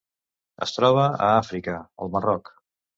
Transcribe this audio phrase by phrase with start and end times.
[0.67, 2.55] Es troba a Àfrica: el Marroc.